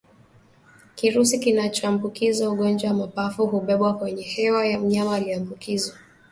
Kirusi 0.95 1.35
kinachoambukiza 1.43 2.49
ugonjwa 2.51 2.89
wa 2.89 2.95
mapafu 2.97 3.45
hubebwa 3.47 3.93
kwenye 3.93 4.23
hewa 4.23 4.65
ya 4.65 4.79
mnyama 4.79 5.15
aliyeambukizwa 5.15 5.95